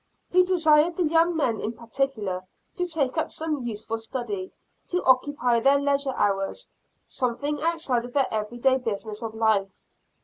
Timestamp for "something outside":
7.05-8.05